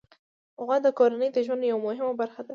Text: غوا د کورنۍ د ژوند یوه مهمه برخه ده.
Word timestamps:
غوا 0.63 0.77
د 0.85 0.87
کورنۍ 0.99 1.29
د 1.33 1.37
ژوند 1.45 1.61
یوه 1.71 1.81
مهمه 1.87 2.13
برخه 2.21 2.41
ده. 2.45 2.49